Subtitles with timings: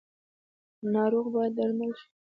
[0.93, 2.07] ناروغه باید درمل شي